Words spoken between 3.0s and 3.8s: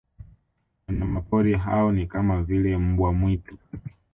mwitu